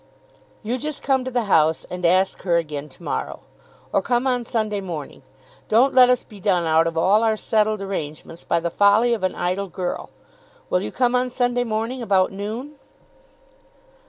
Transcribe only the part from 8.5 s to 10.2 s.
the folly of an idle girl.